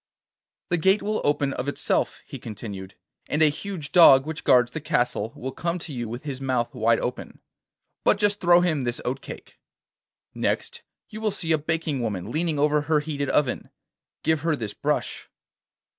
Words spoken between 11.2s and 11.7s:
will see a